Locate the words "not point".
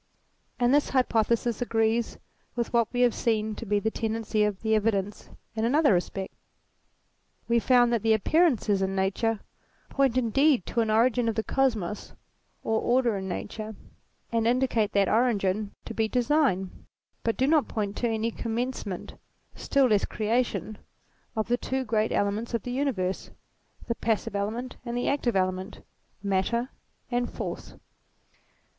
17.45-17.95